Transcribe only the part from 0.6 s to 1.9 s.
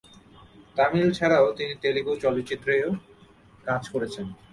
তামিল ছাড়াও তিনি